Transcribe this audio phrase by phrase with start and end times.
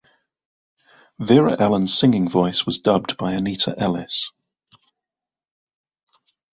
[1.19, 4.31] Vera-Ellen's singing voice was dubbed by Anita Ellis.